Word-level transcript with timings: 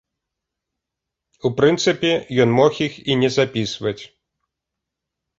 У 1.49 1.51
прынцыпе, 1.59 2.11
ён 2.45 2.49
мог 2.59 2.79
іх 2.85 2.93
і 3.11 3.17
не 3.25 3.29
запісваць. 3.35 3.99